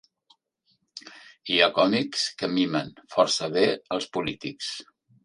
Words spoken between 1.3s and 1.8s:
Hi ha